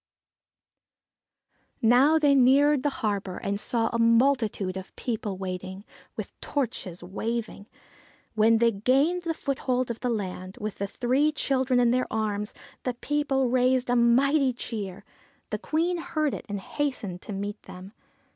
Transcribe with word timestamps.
Now 1.83 2.17
they 2.17 2.33
neared 2.33 2.81
the 2.81 2.89
harbour, 3.05 3.37
and 3.37 3.59
saw 3.59 3.89
a 3.93 3.99
multitude 3.99 4.75
of 4.75 4.95
people 4.95 5.37
waiting, 5.37 5.85
with 6.15 6.33
torches 6.41 7.03
waving. 7.03 7.67
When 8.33 8.57
they 8.57 8.71
gained 8.71 9.21
the 9.21 9.35
foothold 9.35 9.91
of 9.91 9.99
the 9.99 10.09
land, 10.09 10.57
with 10.59 10.79
the 10.79 10.87
three 10.87 11.31
children 11.31 11.79
in 11.79 11.91
their 11.91 12.07
arms, 12.11 12.55
the 12.81 12.95
people 12.95 13.47
raised 13.51 13.91
a 13.91 13.95
mighty 13.95 14.53
cheer. 14.53 15.05
The 15.51 15.59
Queen 15.59 15.99
heard 15.99 16.33
it 16.33 16.47
and 16.49 16.59
hastened 16.59 17.21
to 17.21 17.31
meet 17.31 17.61
them. 17.61 17.93